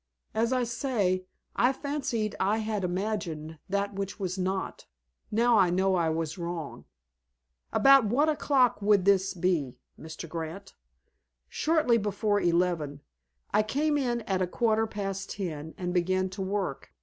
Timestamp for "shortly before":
11.49-12.41